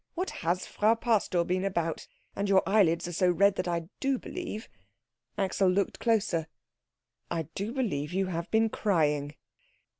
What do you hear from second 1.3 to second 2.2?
been about?